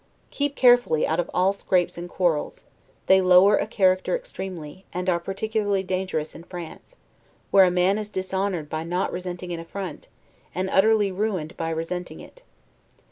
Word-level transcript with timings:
Keep 0.31 0.55
carefully 0.55 1.05
out 1.05 1.19
of 1.19 1.29
all 1.31 1.53
scrapes 1.53 1.95
and 1.95 2.09
quarrels. 2.09 2.63
They 3.05 3.21
lower 3.21 3.55
a 3.57 3.67
character 3.67 4.15
extremely; 4.15 4.83
and 4.91 5.07
are 5.07 5.19
particularly 5.19 5.83
dangerous 5.83 6.33
in 6.33 6.41
France; 6.41 6.95
where 7.51 7.65
a 7.65 7.69
man 7.69 7.99
is 7.99 8.09
dishonored 8.09 8.67
by 8.67 8.83
not 8.83 9.11
resenting 9.13 9.53
an 9.53 9.59
affront, 9.59 10.07
and 10.55 10.71
utterly 10.71 11.11
ruined 11.11 11.55
by 11.55 11.69
resenting 11.69 12.19
it. 12.19 12.41